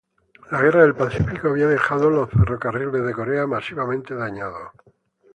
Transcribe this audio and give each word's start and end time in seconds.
La 0.49 0.59
guerra 0.59 0.81
del 0.81 0.95
Pacífico 0.95 1.49
había 1.49 1.67
dejado 1.67 2.09
los 2.09 2.27
ferrocarriles 2.31 3.05
de 3.05 3.13
Corea 3.13 3.45
masivamente 3.45 4.15
dañados. 4.15 4.71